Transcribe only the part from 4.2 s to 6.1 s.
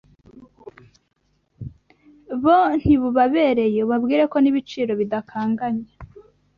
ko n’ibiciro bidakanganye